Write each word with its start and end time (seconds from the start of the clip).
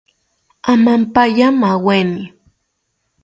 Amampaya 0.71 1.47
maaweni 1.61 2.25